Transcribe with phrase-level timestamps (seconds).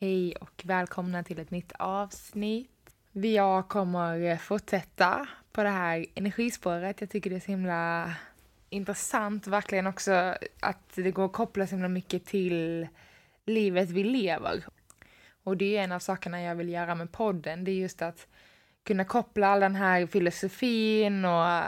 [0.00, 2.70] Hej och välkomna till ett nytt avsnitt.
[3.12, 7.00] Jag kommer fortsätta på det här energispåret.
[7.00, 8.14] Jag tycker det är så himla
[8.70, 12.88] intressant verkligen också att det går att koppla så himla mycket till
[13.46, 14.64] livet vi lever.
[15.44, 17.64] Och det är en av sakerna jag vill göra med podden.
[17.64, 18.26] Det är just att
[18.84, 21.62] kunna koppla all den här filosofin och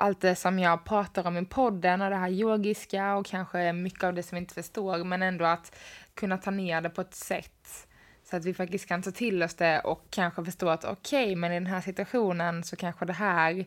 [0.00, 4.04] allt det som jag pratar om i podden och det här yogiska och kanske mycket
[4.04, 5.76] av det som vi inte förstår, men ändå att
[6.14, 7.86] kunna ta ner det på ett sätt
[8.24, 11.36] så att vi faktiskt kan ta till oss det och kanske förstå att okej, okay,
[11.36, 13.64] men i den här situationen så kanske det här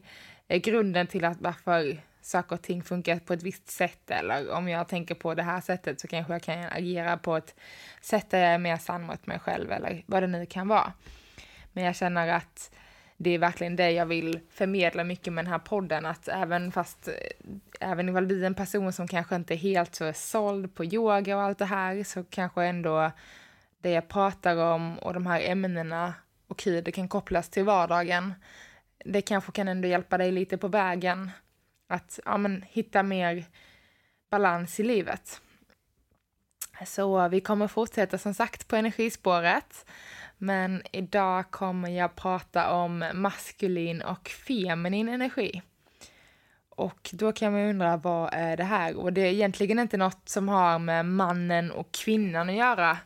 [0.48, 4.70] är grunden till att varför saker och ting funkar på ett visst sätt eller om
[4.70, 7.56] jag tänker på det här sättet så kanske jag kan agera på ett
[8.02, 10.94] sätt där jag är mer sann mot mig själv eller vad det nu kan vara.
[11.72, 12.72] Men jag känner att
[13.18, 17.08] det är verkligen det jag vill förmedla mycket med den här podden, att även fast,
[17.08, 17.14] eh,
[17.80, 21.38] även ifall vi är en person som kanske inte är helt så såld på yoga
[21.38, 23.12] och allt det här, så kanske ändå
[23.82, 26.14] det jag pratar om och de här ämnena
[26.48, 28.34] och hur det kan kopplas till vardagen,
[29.06, 31.32] det kanske kan ändå hjälpa dig lite på vägen
[31.88, 33.46] att ja, men, hitta mer
[34.30, 35.42] balans i livet.
[36.86, 39.86] Så vi kommer fortsätta som sagt på energispåret.
[40.38, 45.62] Men idag kommer jag prata om maskulin och feminin energi.
[46.76, 48.96] Och då kan man undra, vad är det här?
[48.96, 52.98] Och det är egentligen inte något som har med mannen och kvinnan att göra.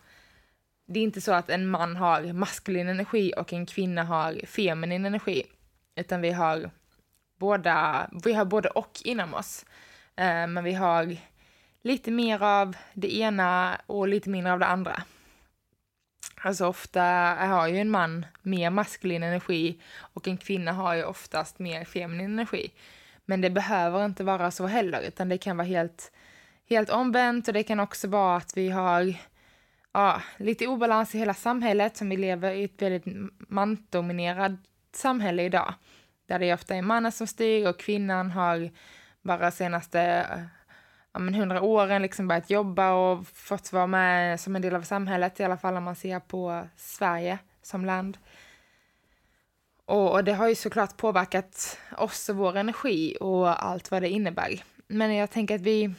[0.87, 5.05] Det är inte så att en man har maskulin energi och en kvinna har feminin
[5.05, 5.43] energi.
[5.95, 6.69] Utan vi har
[7.37, 9.65] båda, vi har både och inom oss.
[10.15, 11.17] Eh, men vi har
[11.81, 15.03] lite mer av det ena och lite mindre av det andra.
[16.41, 17.01] Alltså ofta
[17.39, 22.31] har ju en man mer maskulin energi och en kvinna har ju oftast mer feminin
[22.31, 22.71] energi.
[23.25, 26.11] Men det behöver inte vara så heller, utan det kan vara helt,
[26.69, 29.13] helt omvänt och det kan också vara att vi har
[29.91, 34.51] ja, lite obalans i hela samhället som vi lever i ett väldigt mansdominerat
[34.93, 35.73] samhälle idag
[36.27, 38.69] där det ofta är mannen som styr och kvinnan har
[39.21, 40.25] bara senaste
[41.17, 44.81] ja, men hundra åren liksom börjat jobba och fått vara med som en del av
[44.81, 48.17] samhället, i alla fall om man ser på Sverige som land.
[49.85, 54.09] Och, och det har ju såklart påverkat oss och vår energi och allt vad det
[54.09, 54.63] innebär.
[54.87, 55.93] Men jag tänker att vi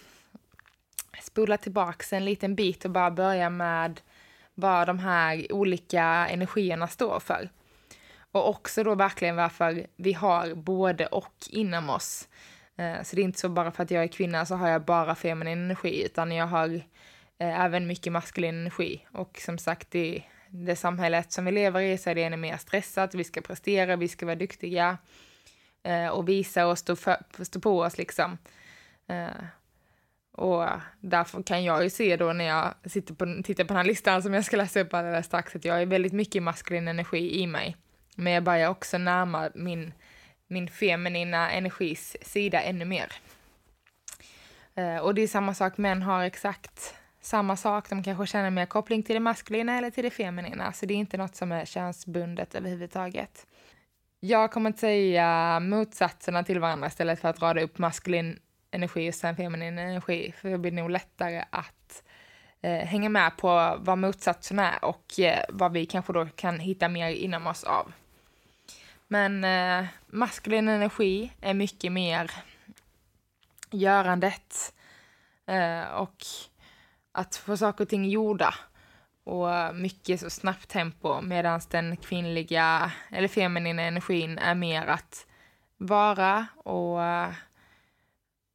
[1.23, 4.01] spolar tillbaks en liten bit och bara börjar med
[4.55, 7.49] vad de här olika energierna står för.
[8.33, 12.29] Och också då verkligen varför vi har både och inom oss.
[12.79, 14.85] Eh, så det är inte så bara för att jag är kvinna så har jag
[14.85, 16.75] bara feminin energi, utan jag har
[17.39, 19.07] eh, även mycket maskulin energi.
[19.13, 22.57] Och som sagt, i det samhället som vi lever i så är det ännu mer
[22.57, 24.99] stressat, vi ska prestera, vi ska vara duktiga
[25.83, 28.39] eh, och visa och stå, för, stå på oss liksom.
[30.33, 30.67] Och
[31.01, 34.23] därför kan jag ju se då när jag sitter på, tittar på den här listan
[34.23, 37.47] som jag ska läsa upp alldeles strax, att jag är väldigt mycket maskulin energi i
[37.47, 37.77] mig.
[38.15, 39.93] Men jag börjar också närma min,
[40.49, 43.13] min feminina energis sida ännu mer.
[44.75, 47.91] Eh, och det är samma sak, män har exakt samma sak.
[47.91, 50.73] De kanske känner mer koppling till det maskulina eller till det feminina.
[50.73, 53.47] Så det är inte något som är könsbundet överhuvudtaget.
[54.21, 58.39] Jag kommer att säga motsatserna till varandra istället för att rada upp maskulin
[58.71, 60.35] energi och sen feminin energi.
[60.37, 62.03] För det blir nog lättare att
[62.61, 66.89] eh, hänga med på vad motsatserna är och eh, vad vi kanske då kan hitta
[66.89, 67.93] mer inom oss av.
[69.09, 72.31] Men eh, maskulin energi är mycket mer
[73.71, 74.75] görandet
[75.47, 76.25] eh, och
[77.13, 78.55] att få saker och ting gjorda
[79.25, 85.27] och mycket så snabbt tempo medan den kvinnliga eller feminina energin är mer att
[85.77, 87.29] vara och uh,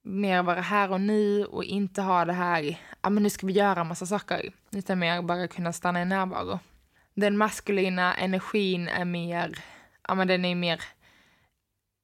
[0.02, 3.48] mer vara här och nu och inte ha det här, ja ah, men nu ska
[3.48, 6.60] vi göra massa saker, utan mer bara kunna stanna i närvaro.
[7.14, 9.64] Den maskulina energin är mer
[10.08, 10.82] ja men den är mer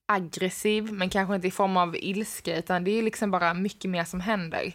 [0.06, 4.04] aggressiv, men kanske inte i form av ilska, utan det är liksom bara mycket mer
[4.04, 4.74] som händer.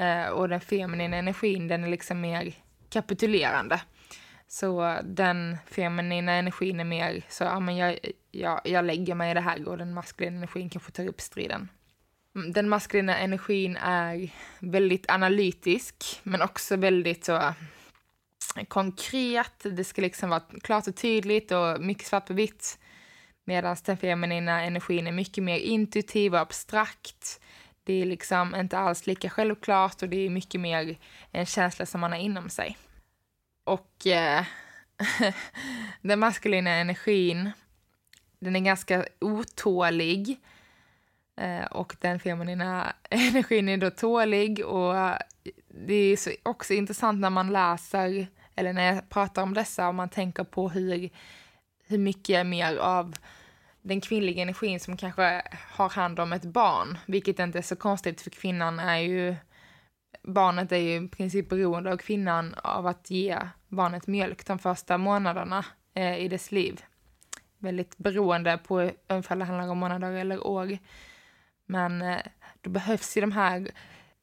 [0.00, 2.54] Uh, och den feminina energin, den är liksom mer
[2.90, 3.80] kapitulerande.
[4.48, 7.98] Så den feminina energin är mer så, ja men jag,
[8.30, 11.68] jag, jag lägger mig i det här och den maskulina energin kanske tar upp striden.
[12.34, 17.54] Mm, den maskulina energin är väldigt analytisk, men också väldigt så
[18.68, 19.52] konkret.
[19.62, 22.78] Det ska liksom vara klart och tydligt och mycket svart på vitt.
[23.44, 27.40] Medan den feminina energin är mycket mer intuitiv och abstrakt.
[27.84, 30.98] Det är liksom inte alls lika självklart och det är mycket mer
[31.30, 32.78] en känsla som man har inom sig.
[33.64, 34.44] Och eh,
[36.00, 37.50] den maskulina energin,
[38.38, 40.40] den är ganska otålig.
[41.36, 44.94] Eh, och den feminina energin är då tålig och
[45.68, 50.08] det är också intressant när man läser, eller när jag pratar om dessa, och man
[50.08, 51.10] tänker på hur,
[51.86, 53.16] hur mycket mer av
[53.82, 58.20] den kvinnliga energin som kanske har hand om ett barn, vilket inte är så konstigt
[58.20, 59.36] för kvinnan är ju
[60.22, 63.38] barnet är ju i princip beroende av kvinnan av att ge
[63.68, 65.64] barnet mjölk de första månaderna
[65.94, 66.82] eh, i dess liv.
[67.58, 70.78] Väldigt beroende på om det handlar om månader eller år.
[71.72, 72.20] Men eh,
[72.60, 73.70] då behövs ju de här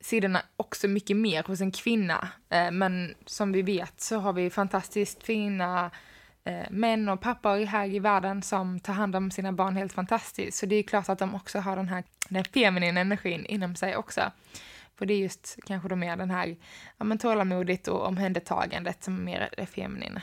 [0.02, 2.30] sidorna också mycket mer hos en kvinna.
[2.50, 5.92] Eh, men som vi vet så har vi fantastiskt fina
[6.44, 10.58] eh, män och pappor här i världen som tar hand om sina barn helt fantastiskt.
[10.58, 13.96] Så det är klart att de också har den här den feminina energin inom sig
[13.96, 14.22] också.
[14.98, 16.56] För det är just kanske då mer den här
[16.98, 20.22] ja, men tålamodigt och omhändertagandet som är mer det feminina.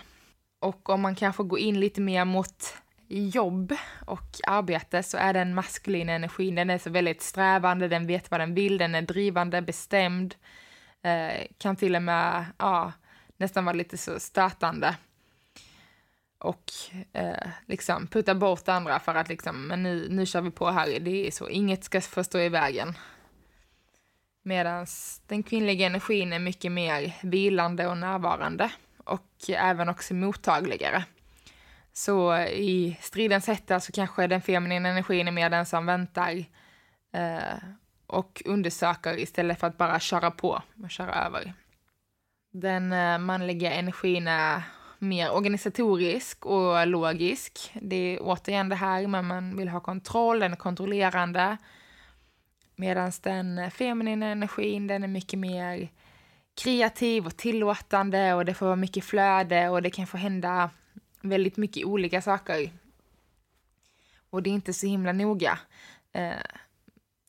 [0.60, 2.76] Och om man kanske går in lite mer mot
[3.08, 3.74] jobb
[4.06, 8.40] och arbete så är den maskulina energin, den är så väldigt strävande, den vet vad
[8.40, 10.34] den vill, den är drivande, bestämd,
[11.02, 12.92] eh, kan till och med ja,
[13.36, 14.96] nästan vara lite så stötande.
[16.38, 16.64] Och
[17.12, 21.00] eh, liksom putta bort andra för att liksom, men nu, nu kör vi på här,
[21.00, 22.94] det är så, inget ska få stå i vägen.
[24.42, 24.86] Medan
[25.26, 28.70] den kvinnliga energin är mycket mer vilande och närvarande
[29.04, 31.04] och även också mottagligare.
[31.96, 36.44] Så i stridens hetta så kanske den feminina energin är mer den som väntar
[37.12, 37.58] eh,
[38.06, 41.52] och undersöker istället för att bara köra på och köra över.
[42.52, 44.62] Den eh, manliga energin är
[44.98, 47.72] mer organisatorisk och logisk.
[47.74, 51.56] Det är återigen det här med man vill ha kontroll, den är kontrollerande.
[52.74, 55.88] Medan den feminina energin, den är mycket mer
[56.62, 60.70] kreativ och tillåtande och det får vara mycket flöde och det kan få hända
[61.28, 62.70] väldigt mycket olika saker.
[64.30, 65.58] Och det är inte så himla noga
[66.12, 66.32] eh,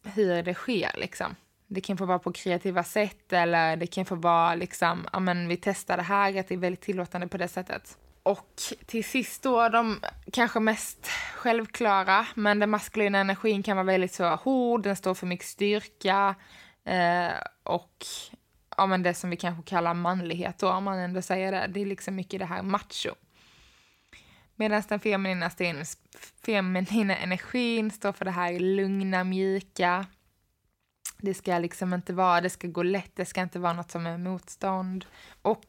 [0.03, 1.35] hur det sker liksom.
[1.67, 5.47] Det kan få vara på kreativa sätt eller det kan få vara liksom, ja men
[5.47, 7.97] vi testar det här, att det är väldigt tillåtande på det sättet.
[8.23, 9.99] Och till sist då de
[10.33, 15.27] kanske mest självklara, men den maskulina energin kan vara väldigt så hård, den står för
[15.27, 16.35] mycket styrka
[16.83, 17.31] eh,
[17.63, 18.05] och
[18.77, 21.81] ja men det som vi kanske kallar manlighet då, om man ändå säger det, det
[21.81, 23.15] är liksom mycket det här macho.
[24.59, 25.49] Medan den feminina,
[26.45, 30.05] feminina energin står för det här lugna, mjuka.
[31.17, 34.07] Det ska liksom inte vara, det ska gå lätt, det ska inte vara något som
[34.07, 35.05] är motstånd.
[35.41, 35.65] Och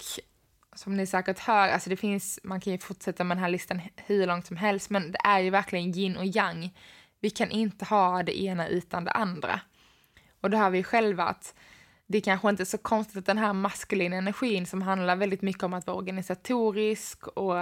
[0.77, 3.81] som ni säkert hör, alltså det finns, man kan ju fortsätta med den här listan
[3.97, 6.75] hur långt som helst, men det är ju verkligen yin och yang.
[7.21, 9.61] Vi kan inte ha det ena utan det andra.
[10.41, 11.55] Och det har vi själva att
[12.07, 15.63] det kanske inte är så konstigt att den här maskulina energin som handlar väldigt mycket
[15.63, 17.57] om att vara organisatorisk och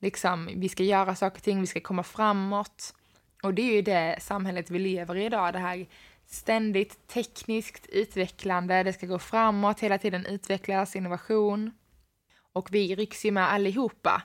[0.00, 2.94] liksom, vi ska göra saker och ting, vi ska komma framåt.
[3.42, 5.86] Och det är ju det samhället vi lever i idag, det här
[6.26, 11.70] ständigt tekniskt utvecklande, det ska gå framåt, hela tiden utvecklas, innovation.
[12.52, 14.22] Och vi rycks ju med allihopa,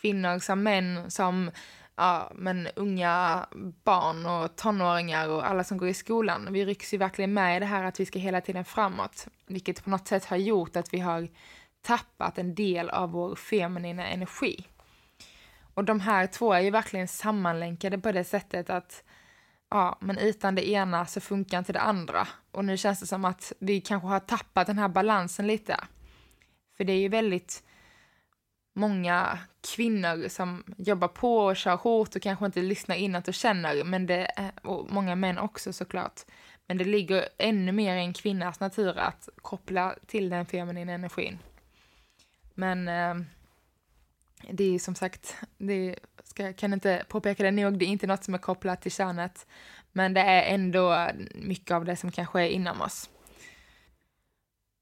[0.00, 1.50] kvinnor som män, som
[1.96, 3.46] ja, men unga
[3.84, 6.48] barn och tonåringar och alla som går i skolan.
[6.50, 9.84] Vi rycks ju verkligen med i det här att vi ska hela tiden framåt, vilket
[9.84, 11.28] på något sätt har gjort att vi har
[11.82, 14.66] tappat en del av vår feminina energi.
[15.74, 19.04] Och de här två är ju verkligen sammanlänkade på det sättet att
[19.70, 22.28] ja, men utan det ena så funkar inte det andra.
[22.50, 25.76] Och nu känns det som att vi kanske har tappat den här balansen lite.
[26.76, 27.62] För det är ju väldigt
[28.74, 29.38] många
[29.74, 34.06] kvinnor som jobbar på och kör hårt och kanske inte lyssnar inåt och känner, men
[34.06, 36.20] det och många män också såklart.
[36.66, 41.38] Men det ligger ännu mer i en kvinnas natur att koppla till den feminina energin.
[42.54, 43.14] Men eh,
[44.50, 48.24] det är som sagt, det ska, kan inte påpeka det nog, det är inte något
[48.24, 49.46] som är kopplat till könet,
[49.92, 53.10] men det är ändå mycket av det som kanske är inom oss.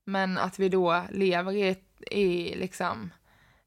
[0.05, 1.77] Men att vi då lever i,
[2.11, 3.11] i, liksom,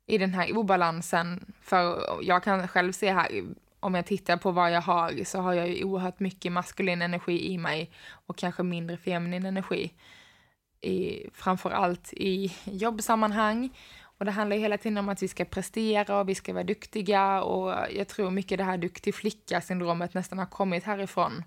[0.05, 3.43] i den här obalansen, för jag kan själv se här,
[3.79, 7.53] om jag tittar på vad jag har, så har jag ju oerhört mycket maskulin energi
[7.53, 7.91] i mig
[8.25, 9.93] och kanske mindre feminin energi.
[10.81, 13.69] I, framför allt i jobbsammanhang
[14.17, 17.41] och det handlar hela tiden om att vi ska prestera och vi ska vara duktiga
[17.41, 21.43] och jag tror mycket det här duktig flicka-syndromet nästan har kommit härifrån.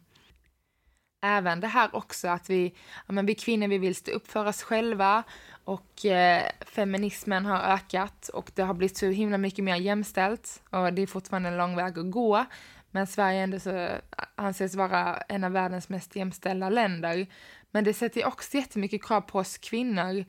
[1.23, 2.75] Även det här också att vi,
[3.07, 5.23] ja men vi kvinnor vi vill stå upp för oss själva
[5.65, 10.93] och eh, feminismen har ökat och det har blivit så himla mycket mer jämställt och
[10.93, 12.45] det är fortfarande en lång väg att gå.
[12.91, 13.89] Men Sverige ändå så
[14.35, 17.27] anses vara en av världens mest jämställda länder.
[17.71, 20.25] Men det sätter också jättemycket krav på oss kvinnor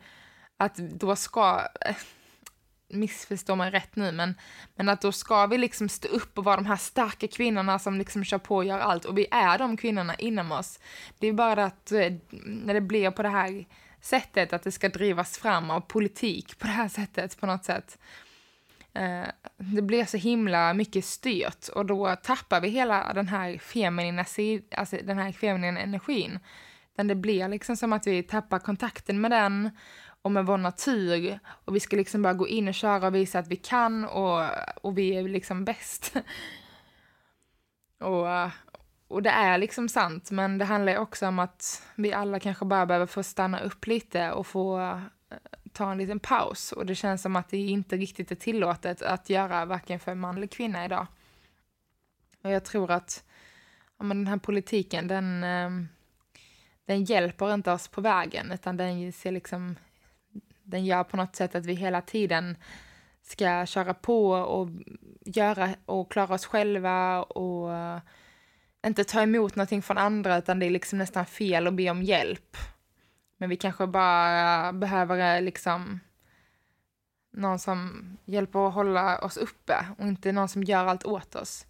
[0.57, 1.61] att då ska,
[2.89, 4.35] missförstå mig rätt nu, men,
[4.75, 7.97] men att då ska vi liksom stå upp och vara de här starka kvinnorna som
[7.97, 10.79] liksom kör på och gör allt och vi är de kvinnorna inom oss.
[11.19, 12.13] Det är bara att eh,
[12.45, 13.65] när det blir på det här
[14.01, 17.97] sättet, att det ska drivas fram av politik på det här sättet på något sätt.
[18.93, 19.27] Eh,
[19.57, 24.25] det blir så himla mycket styrt och då tappar vi hela den här feminina,
[24.77, 26.39] alltså den här feminina energin.
[26.95, 29.69] Men det blir liksom som att vi tappar kontakten med den
[30.27, 33.39] och med vår natur och vi ska liksom bara gå in och köra och visa
[33.39, 34.45] att vi kan och,
[34.81, 36.13] och vi är liksom bäst.
[37.99, 38.27] och,
[39.07, 42.85] och det är liksom sant, men det handlar också om att vi alla kanske bara
[42.85, 45.01] behöver få stanna upp lite och få eh,
[45.71, 49.29] ta en liten paus och det känns som att det inte riktigt är tillåtet att
[49.29, 51.07] göra varken för man eller kvinna idag.
[52.43, 53.23] Och jag tror att
[53.97, 55.69] ja, men den här politiken, den, eh,
[56.85, 59.75] den hjälper inte oss på vägen utan den ser liksom
[60.67, 62.57] den gör på något sätt att vi hela tiden
[63.23, 64.69] ska köra på och
[65.25, 67.71] göra och klara oss själva och
[68.87, 72.03] inte ta emot någonting från andra utan det är liksom nästan fel att be om
[72.03, 72.57] hjälp.
[73.37, 75.99] Men vi kanske bara behöver eh, liksom
[77.31, 81.65] någon som hjälper att hålla oss uppe och inte någon som gör allt åt oss.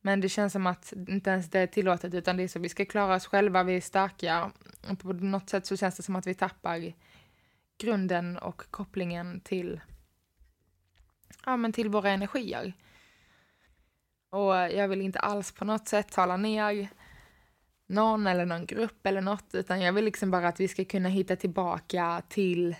[0.00, 2.68] Men det känns som att inte ens det är tillåtet utan det är så vi
[2.68, 4.50] ska klara oss själva, vi är starka
[4.90, 6.92] och på något sätt så känns det som att vi tappar
[7.78, 9.80] grunden och kopplingen till,
[11.46, 12.72] ja, men till våra energier.
[14.30, 16.88] Och jag vill inte alls på något sätt tala ner
[17.86, 21.08] någon eller någon grupp eller något, utan jag vill liksom bara att vi ska kunna
[21.08, 22.76] hitta tillbaka till,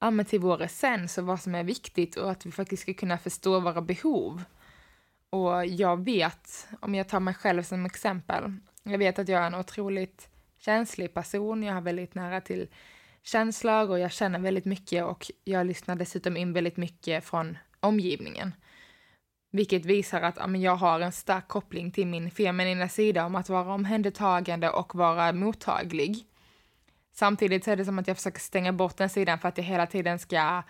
[0.00, 2.94] ja, men till vår essens och vad som är viktigt och att vi faktiskt ska
[2.94, 4.42] kunna förstå våra behov.
[5.30, 9.46] Och jag vet, om jag tar mig själv som exempel, jag vet att jag är
[9.46, 12.68] en otroligt känslig person, jag har väldigt nära till
[13.28, 18.52] känslor och jag känner väldigt mycket och jag lyssnar dessutom in väldigt mycket från omgivningen.
[19.50, 23.48] Vilket visar att ja, jag har en stark koppling till min feminina sida om att
[23.48, 26.24] vara omhändertagande och vara mottaglig.
[27.14, 29.64] Samtidigt så är det som att jag försöker stänga bort den sidan för att jag
[29.64, 30.62] hela tiden ska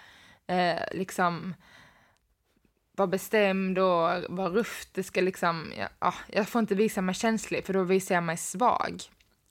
[0.46, 1.54] eh, liksom
[2.92, 4.86] vara bestämd och vara ruff.
[4.92, 8.36] Det ska liksom, ja, jag får inte visa mig känslig för då visar jag mig
[8.36, 9.02] svag.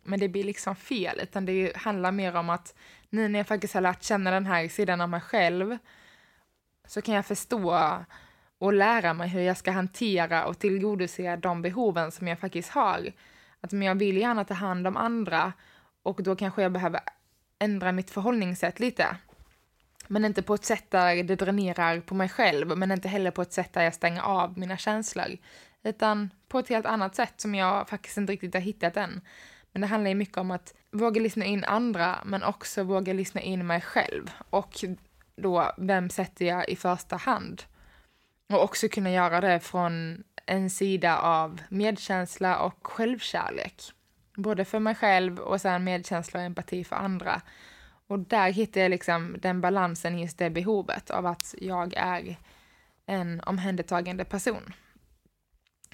[0.04, 2.76] Men det blir liksom fel, utan det handlar mer om att
[3.10, 5.78] nu när jag faktiskt har lärt känna den här sidan av mig själv
[6.88, 7.80] så kan jag förstå
[8.58, 13.12] och lära mig hur jag ska hantera och tillgodose de behoven som jag faktiskt har.
[13.62, 15.54] Att men jag vill gärna ta hand om andra
[16.04, 17.00] och då kanske jag behöver
[17.60, 19.18] ändra mitt förhållningssätt lite.
[20.08, 23.42] Men inte på ett sätt där det dränerar på mig själv, men inte heller på
[23.42, 25.38] ett sätt där jag stänger av mina känslor.
[25.84, 29.22] Utan på ett helt annat sätt som jag faktiskt inte riktigt har hittat än.
[29.78, 33.42] Men det handlar ju mycket om att våga lyssna in andra, men också våga lyssna
[33.42, 34.32] in mig själv.
[34.50, 34.86] Och
[35.36, 37.64] då, vem sätter jag i första hand?
[38.50, 43.84] Och också kunna göra det från en sida av medkänsla och självkärlek.
[44.36, 47.42] Både för mig själv och sen medkänsla och empati för andra.
[48.08, 52.38] Och där hittar jag liksom den balansen, just det behovet av att jag är
[53.06, 54.74] en omhändertagande person.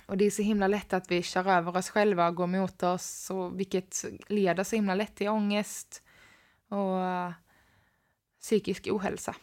[0.05, 2.83] Och det är så himla lätt att vi kör över oss själva och går mot
[2.83, 6.03] oss, och vilket leder så himla lätt till ångest
[6.69, 7.31] och eh,
[8.41, 9.35] psykisk ohälsa.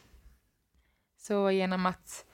[1.18, 2.24] Så genom att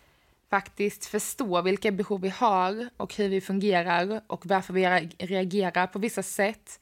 [0.50, 4.87] faktiskt förstå vilka behov vi har och hur vi fungerar och varför vi
[5.18, 6.80] reagerar på vissa sätt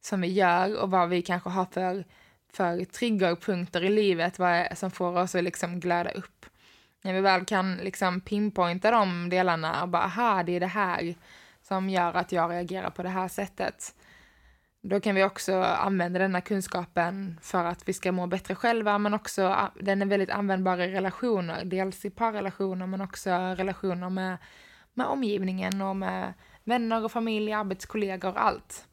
[0.00, 2.04] som vi gör och vad vi kanske har för,
[2.52, 6.46] för triggerpunkter i livet vad som får oss att liksom glöda upp
[7.04, 11.14] när vi väl kan liksom pinpointa de delarna och bara, aha, det är det här
[11.62, 13.94] som gör att jag reagerar på det här sättet.
[14.82, 19.14] Då kan vi också använda denna kunskapen för att vi ska må bättre själva, men
[19.14, 24.36] också den är väldigt användbar i relationer, dels i parrelationer men också relationer med,
[24.94, 26.34] med omgivningen och med
[26.64, 28.86] vänner och familj, arbetskollegor och allt.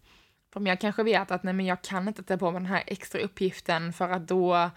[0.54, 2.72] För om jag kanske vet att nej, men jag kan inte ta på mig den
[2.72, 4.70] här extra uppgiften för att då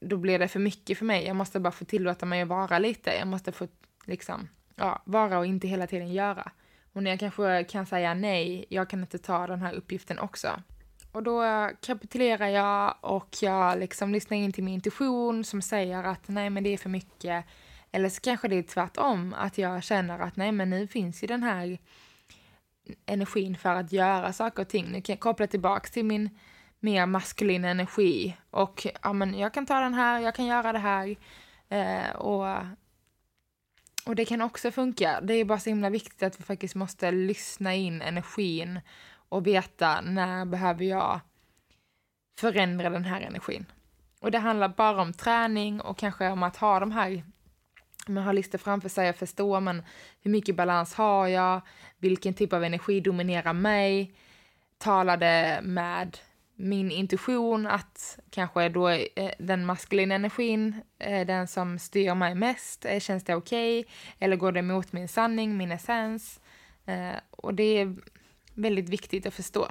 [0.00, 1.26] då blir det för mycket för mig.
[1.26, 3.10] Jag måste bara få tillåta mig att vara lite.
[3.10, 3.68] Jag måste få
[4.04, 6.52] liksom, ja, vara och inte hela tiden göra.
[6.92, 10.62] Och när jag kanske kan säga nej, jag kan inte ta den här uppgiften också.
[11.12, 11.42] Och då
[11.80, 16.64] kapitulerar jag och jag liksom lyssnar in till min intuition som säger att nej men
[16.64, 17.44] det är för mycket.
[17.92, 21.26] Eller så kanske det är tvärtom, att jag känner att nej men nu finns ju
[21.26, 21.78] den här
[23.06, 24.86] energin för att göra saker och ting.
[24.86, 26.30] Nu kan jag koppla tillbaka till min
[26.80, 30.78] mer maskulin energi och ja men jag kan ta den här, jag kan göra det
[30.78, 31.16] här.
[31.68, 32.46] Eh, och,
[34.06, 35.20] och det kan också funka.
[35.20, 38.80] Det är bara så himla viktigt att vi faktiskt måste lyssna in energin
[39.28, 41.20] och veta när behöver jag
[42.38, 43.66] förändra den här energin.
[44.20, 47.22] Och det handlar bara om träning och kanske om att ha de här
[48.06, 49.82] man har listor framför sig och förstå men
[50.20, 51.60] hur mycket balans har jag,
[51.98, 54.14] vilken typ av energi dominerar mig,
[54.78, 56.18] talade med
[56.60, 62.84] min intuition att kanske då eh, den maskulina energin är den som styr mig mest,
[62.84, 63.80] eh, känns det okej?
[63.80, 63.92] Okay?
[64.18, 66.40] Eller går det emot min sanning, min essens?
[66.86, 67.96] Eh, och det är
[68.54, 69.66] väldigt viktigt att förstå.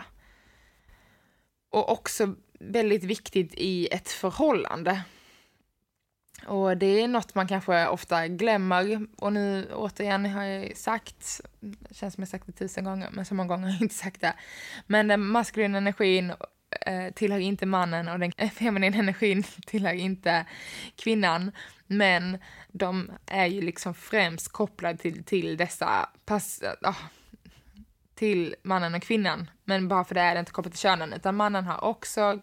[1.70, 5.02] Och också väldigt viktigt i ett förhållande.
[6.48, 9.08] Och det är något man kanske ofta glömmer.
[9.18, 13.26] Och nu återigen har jag sagt, det känns som jag sagt det tusen gånger, men
[13.26, 14.34] så många gånger har jag inte sagt det.
[14.88, 16.34] Men den maskulina energin
[16.86, 20.46] eh, tillhör inte mannen och den feminina energin tillhör inte
[20.96, 21.52] kvinnan.
[21.88, 26.98] Men de är ju liksom främst kopplade till, till dessa pass, oh,
[28.16, 29.50] till mannen och kvinnan.
[29.64, 32.40] Men bara för det är det inte kopplat till könen, utan mannen har också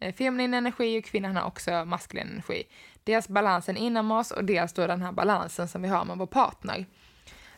[0.00, 2.62] eh, feminin energi och kvinnan har också maskulin energi.
[3.04, 6.26] Dels balansen inom oss och dels då den här balansen som vi har med vår
[6.26, 6.86] partner.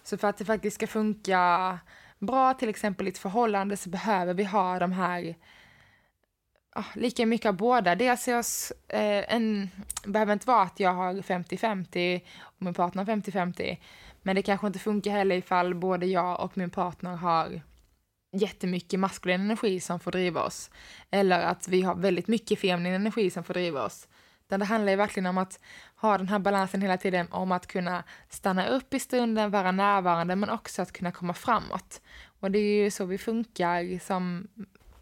[0.03, 1.79] Så för att det faktiskt ska funka
[2.19, 5.35] bra, till exempel i ett förhållande, så behöver vi ha de här
[6.79, 7.95] ah, lika mycket av båda.
[7.95, 8.45] Dels är jag,
[8.89, 9.71] eh, en,
[10.05, 13.77] behöver inte vara att jag har 50-50 och min partner har 50-50,
[14.23, 17.61] men det kanske inte funkar heller ifall både jag och min partner har
[18.33, 20.71] jättemycket maskulin energi som får driva oss.
[21.11, 24.09] Eller att vi har väldigt mycket feminin energi som får driva oss.
[24.47, 25.61] Utan det handlar ju verkligen om att
[25.97, 30.37] ha den här balansen hela tiden, om att kunna stanna upp i stunden, vara närvarande,
[30.37, 32.01] men också att kunna komma framåt.
[32.41, 34.49] Och det är ju så vi funkar som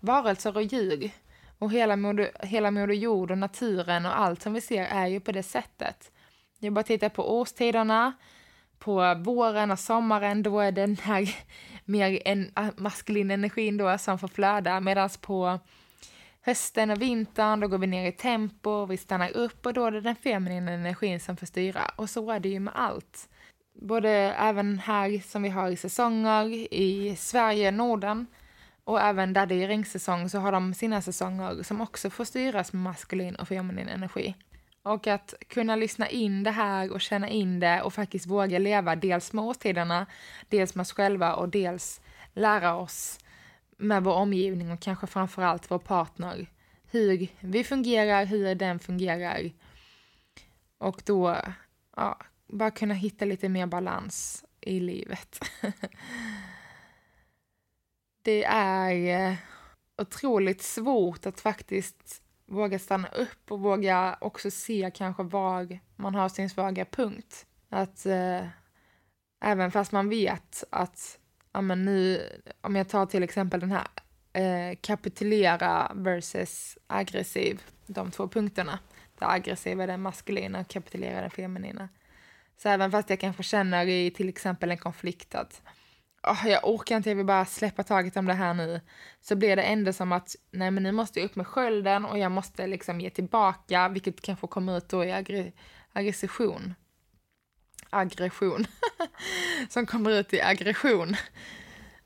[0.01, 1.11] varelser och djur.
[1.59, 5.21] Och hela moder, hela moder jord och naturen och allt som vi ser är ju
[5.21, 6.11] på det sättet.
[6.59, 8.13] Jag bara tittar på årstiderna,
[8.79, 11.37] på våren och sommaren, då är den här
[11.85, 15.59] mer en ah, maskulin energin då som får flöda, medan på
[16.41, 19.91] hösten och vintern, då går vi ner i tempo, vi stannar upp och då är
[19.91, 21.83] det den feminina energin som får styra.
[21.97, 23.29] Och så är det ju med allt.
[23.81, 28.27] Både även här som vi har i säsonger, i Sverige, Norden,
[28.85, 32.73] och även där det är regnsäsong så har de sina säsonger som också får styras
[32.73, 34.35] med maskulin och feminin energi.
[34.83, 38.97] Och att kunna lyssna in det här och känna in det och faktiskt våga leva
[38.97, 40.07] dels med årstiderna,
[40.49, 42.01] dels med oss själva och dels
[42.35, 43.19] lära oss
[43.77, 46.47] med vår omgivning och kanske framförallt vår partner
[46.95, 49.51] hur vi fungerar, hur den fungerar.
[50.79, 51.37] Och då,
[51.97, 52.19] ja,
[52.49, 55.39] bara kunna hitta lite mer balans i livet.
[58.25, 59.37] det är eh,
[60.03, 66.29] otroligt svårt att faktiskt våga stanna upp och våga också se kanske var man har
[66.29, 67.47] sin svaga punkt.
[67.69, 68.47] Att eh,
[69.45, 71.19] även fast man vet att
[71.53, 72.29] ja, men nu,
[72.61, 73.89] om jag tar till exempel den här
[74.33, 78.79] eh, kapitulera versus aggressiv, de två punkterna.
[79.19, 81.89] Det aggressiva är den maskulina och kapitulera den feminina.
[82.57, 85.63] Så även fast jag kanske känner i till exempel en konflikt att
[86.27, 88.81] oh, jag orkar inte, jag vill bara släppa taget om det här nu.
[89.21, 92.19] Så blir det ändå som att, nej men nu måste jag upp med skölden och
[92.19, 95.53] jag måste liksom ge tillbaka, vilket kanske kommer ut då i aggre
[95.93, 96.75] aggression.
[97.91, 98.67] Aggression.
[99.69, 101.17] som kommer ut i aggression.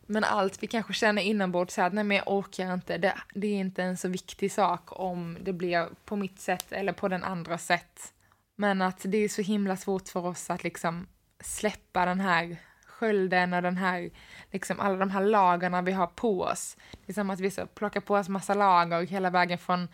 [0.06, 3.46] Men allt vi kanske känner inombords så att nej men jag orkar inte, det, det
[3.46, 7.24] är inte en så viktig sak om det blir på mitt sätt eller på den
[7.24, 8.12] andra sätt.
[8.56, 11.06] Men att det är så himla svårt för oss att liksom
[11.40, 12.56] släppa den här
[12.98, 14.10] skölden och den här,
[14.52, 16.76] liksom alla de här lagarna vi har på oss.
[17.06, 19.88] Det är som att vi så plockar på oss massa lager hela vägen från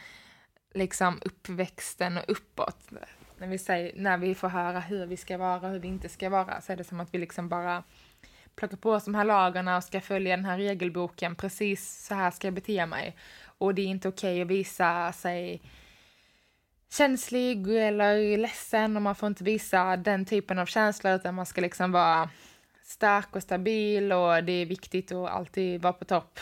[0.75, 2.91] liksom uppväxten och uppåt.
[3.39, 6.09] När vi, säger, när vi får höra hur vi ska vara och hur vi inte
[6.09, 7.83] ska vara så är det som att vi liksom bara
[8.57, 11.35] plockar på oss de här lagarna och ska följa den här regelboken.
[11.35, 13.17] Precis så här ska jag bete mig.
[13.59, 15.63] Och det är inte okej okay att visa sig
[16.91, 21.61] känslig eller ledsen och man får inte visa den typen av känslor utan man ska
[21.61, 22.31] liksom vara
[22.85, 26.41] stark och stabil och det är viktigt att alltid vara på topp.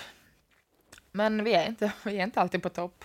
[1.13, 3.05] Men vi är inte, vi är inte alltid på topp.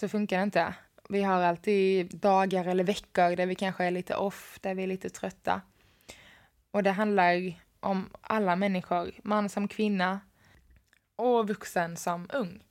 [0.00, 0.74] Så funkar det inte.
[1.08, 4.86] Vi har alltid dagar eller veckor där vi kanske är lite off, där vi är
[4.86, 5.60] lite trötta.
[6.70, 10.20] Och det handlar om alla människor, man som kvinna
[11.16, 12.64] och vuxen som ung.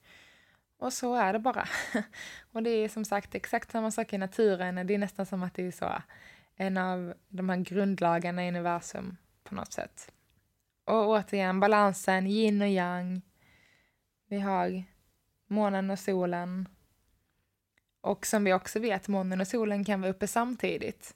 [0.77, 1.67] Och så är det bara.
[2.51, 4.87] och det är som sagt exakt samma sak i naturen.
[4.87, 6.01] Det är nästan som att det är så
[6.55, 10.11] en av de här grundlagarna i universum på något sätt.
[10.85, 13.21] Och återigen balansen, yin och yang.
[14.27, 14.83] Vi har
[15.47, 16.67] månen och solen.
[18.01, 21.15] Och som vi också vet, månen och solen kan vara uppe samtidigt.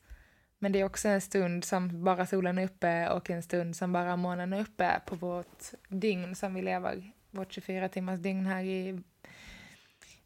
[0.60, 3.92] Men det är också en stund som bara solen är uppe och en stund som
[3.92, 8.64] bara månen är uppe på vårt dygn som vi lever, vårt 24 timmars dygn här
[8.64, 9.04] i,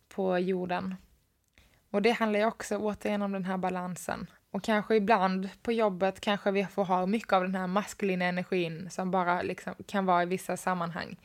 [0.10, 0.96] på jorden.
[1.92, 4.28] Och det handlar ju också återigen om den här balansen.
[4.52, 8.90] Och kanske ibland på jobbet kanske vi får ha mycket av den här maskulina energin
[8.90, 11.20] som bara liksom kan vara i vissa sammanhang.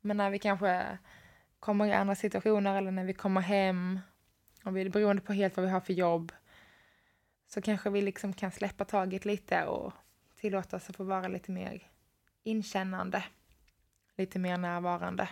[0.00, 0.98] Men när vi kanske
[1.60, 4.00] kommer i andra situationer eller när vi kommer hem,
[4.64, 6.32] och vi, beroende på helt vad vi har för jobb,
[7.48, 9.92] så kanske vi liksom kan släppa taget lite och
[10.36, 11.82] tillåta oss att få vara lite mer
[12.42, 13.24] inkännande,
[14.16, 15.28] lite mer närvarande.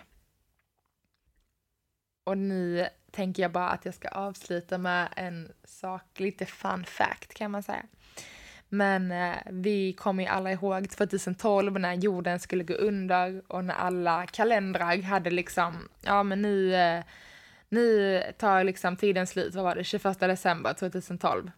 [2.25, 7.33] Och nu tänker jag bara att jag ska avsluta med en sak, lite fun fact
[7.33, 7.83] kan man säga.
[8.69, 13.73] Men eh, vi kommer ju alla ihåg 2012 när jorden skulle gå under och när
[13.73, 17.03] alla kalendrar hade liksom, ja men nu, eh,
[17.69, 21.51] nu tar liksom tiden slut, vad var det, 21 december 2012.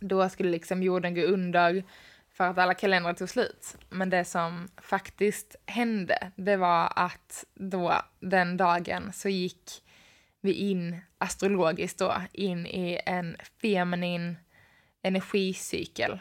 [0.00, 1.84] Då skulle liksom jorden gå under
[2.36, 3.76] för att alla kalendrar tog slut.
[3.90, 9.82] Men det som faktiskt hände, det var att då den dagen så gick
[10.40, 14.36] vi in astrologiskt då in i en feminin
[15.02, 16.20] energicykel.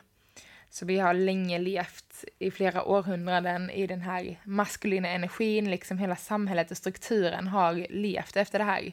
[0.69, 6.15] Så vi har länge levt i flera århundraden i den här maskulina energin, liksom hela
[6.15, 8.91] samhället och strukturen har levt efter det här.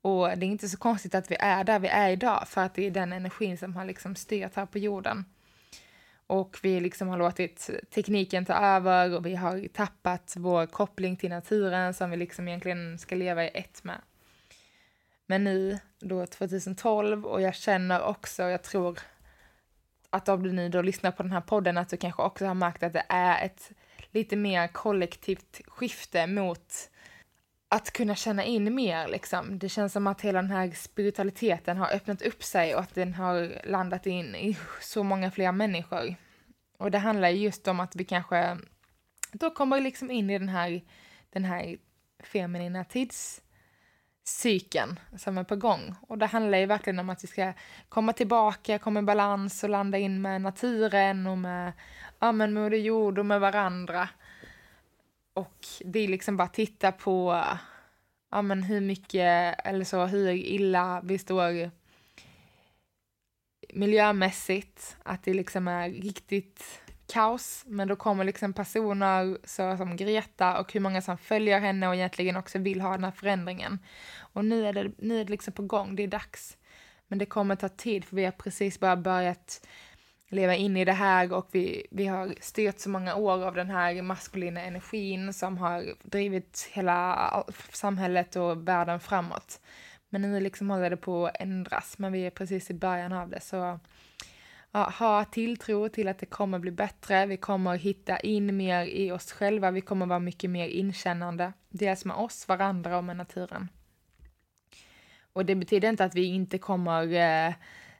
[0.00, 2.74] Och det är inte så konstigt att vi är där vi är idag, för att
[2.74, 5.24] det är den energin som har liksom styrt här på jorden.
[6.28, 11.30] Och vi liksom har låtit tekniken ta över och vi har tappat vår koppling till
[11.30, 14.00] naturen som vi liksom egentligen ska leva i ett med.
[15.26, 18.98] Men nu, då 2012, och jag känner också, jag tror
[20.10, 22.54] att om du nu då lyssnar på den här podden, att du kanske också har
[22.54, 23.70] märkt att det är ett
[24.10, 26.90] lite mer kollektivt skifte mot
[27.68, 29.58] att kunna känna in mer liksom.
[29.58, 33.14] Det känns som att hela den här spiritualiteten har öppnat upp sig och att den
[33.14, 36.14] har landat in i så många fler människor.
[36.78, 38.58] Och det handlar just om att vi kanske
[39.32, 40.82] då kommer liksom in i den här,
[41.30, 41.78] den här
[42.24, 43.40] feminina tidscykeln
[45.16, 45.94] som är på gång.
[46.00, 47.52] Och det handlar ju verkligen om att vi ska
[47.88, 51.72] komma tillbaka, komma i balans och landa in med naturen och med,
[52.18, 54.08] ja, men Moder Jord och med varandra.
[55.38, 57.44] Och det är liksom bara titta på
[58.30, 61.70] ja, men hur mycket, eller så, hur illa vi står
[63.74, 70.58] miljömässigt, att det liksom är riktigt kaos, men då kommer liksom personer så som Greta
[70.58, 73.78] och hur många som följer henne och egentligen också vill ha den här förändringen.
[74.18, 76.56] Och nu är det, nu är det liksom på gång, det är dags.
[77.06, 79.66] Men det kommer ta tid för vi har precis bara börjat
[80.28, 83.70] leva in i det här och vi, vi har styrt så många år av den
[83.70, 89.60] här maskulina energin som har drivit hela samhället och världen framåt.
[90.08, 93.28] Men nu liksom håller det på att ändras, men vi är precis i början av
[93.28, 93.78] det så
[94.72, 97.26] ja, ha tilltro till att det kommer bli bättre.
[97.26, 99.70] Vi kommer hitta in mer i oss själva.
[99.70, 101.52] Vi kommer vara mycket mer inkännande.
[101.68, 103.68] Dels med oss, varandra och med naturen.
[105.32, 107.54] Och det betyder inte att vi inte kommer eh,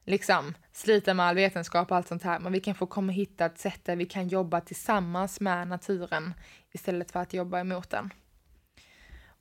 [0.08, 3.46] liksom slita med all vetenskap och allt sånt här, men vi kan få komma hitta
[3.46, 6.34] ett sätt där vi kan jobba tillsammans med naturen
[6.72, 8.10] istället för att jobba emot den.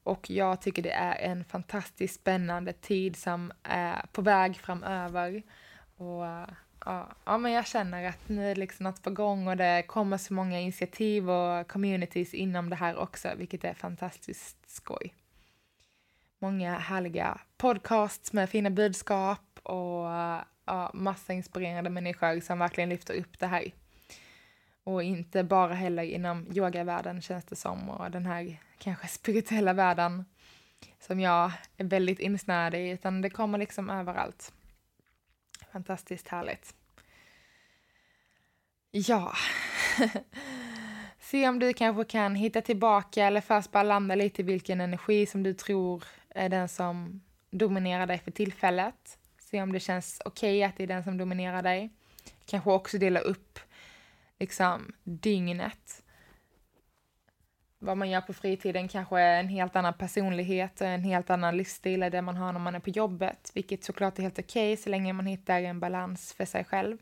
[0.04, 5.44] Och jag tycker det är en fantastiskt spännande tid som är på väg framöver.
[5.98, 6.26] Och
[6.86, 9.84] ja, ja, men jag känner att nu är det liksom något på gång och det
[9.88, 15.14] kommer så många initiativ och communities inom det här också, vilket är fantastiskt skoj.
[16.40, 20.06] Många härliga podcasts med fina budskap och
[20.66, 23.72] ja, massa inspirerande människor som verkligen lyfter upp det här.
[24.84, 30.26] Och inte bara heller inom yogavärlden känns det som och den här kanske spirituella världen
[31.00, 34.54] som jag är väldigt insnöad i, utan det kommer liksom överallt.
[35.72, 36.74] Fantastiskt härligt.
[38.92, 39.34] Ja.
[41.20, 45.26] Se om du kanske kan hitta tillbaka eller först bara landa lite i vilken energi
[45.26, 49.18] som du tror är den som dominerar dig för tillfället.
[49.52, 51.90] Se om det känns okej okay att det är den som dominerar dig.
[52.46, 53.60] Kanske också dela upp
[54.40, 56.04] liksom dygnet.
[57.80, 61.58] Vad man gör på fritiden kanske är en helt annan personlighet och en helt annan
[61.58, 64.74] livsstil än det man har när man är på jobbet, vilket såklart är helt okej
[64.74, 66.98] okay, så länge man hittar en balans för sig själv.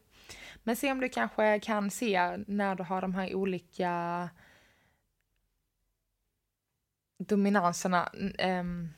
[0.64, 4.30] Men se om du kanske kan se när du har de här olika
[7.18, 8.10] dominanserna,
[8.44, 8.94] um,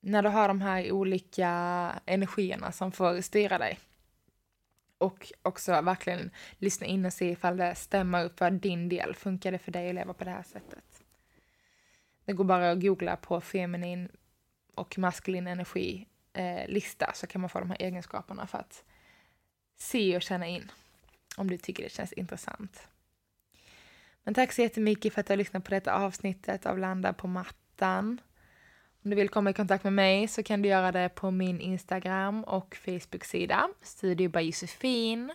[0.00, 1.50] när du har de här olika
[2.06, 3.78] energierna som får styra dig.
[4.98, 9.14] Och också verkligen lyssna in och se ifall det stämmer upp för din del.
[9.14, 11.02] Funkar det för dig att leva på det här sättet?
[12.24, 14.08] Det går bara att googla på feminin
[14.74, 18.84] och maskulin energi eh, lista så kan man få de här egenskaperna för att
[19.76, 20.70] se och känna in
[21.36, 22.88] om du tycker det känns intressant.
[24.22, 27.26] Men tack så jättemycket för att du har lyssnat på detta avsnittet av Landa på
[27.26, 28.20] mattan.
[29.04, 31.60] Om du vill komma i kontakt med mig så kan du göra det på min
[31.60, 35.32] Instagram och Facebook-sida, Studio by Josefin.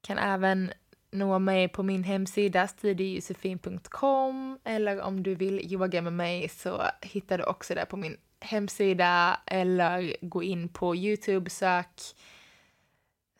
[0.00, 0.72] Kan även
[1.10, 7.38] nå mig på min hemsida studiojosefin.com eller om du vill yoga med mig så hittar
[7.38, 12.00] du också det på min hemsida eller gå in på Youtube, sök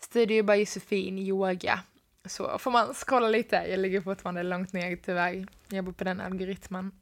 [0.00, 1.80] Studio by Josefin yoga.
[2.24, 3.56] Så får man scrolla lite.
[3.56, 5.46] Jag ligger fortfarande långt ner tyvärr.
[5.68, 6.92] Jag jobbar på den algoritmen.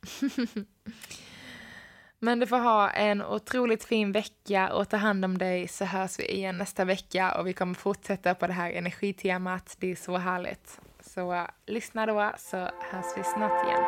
[2.23, 6.19] Men du får ha en otroligt fin vecka och ta hand om dig så hörs
[6.19, 9.77] vi igen nästa vecka och vi kommer fortsätta på det här energitemat.
[9.81, 10.81] Det är så härligt.
[11.01, 13.83] Så uh, lyssna då så hörs vi snart igen.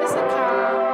[0.00, 0.93] Puss och kram!